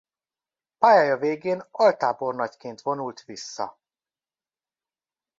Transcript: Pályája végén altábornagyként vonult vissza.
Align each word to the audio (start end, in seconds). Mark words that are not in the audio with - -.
Pályája 0.77 1.17
végén 1.17 1.67
altábornagyként 1.71 2.81
vonult 2.81 3.23
vissza. 3.23 3.79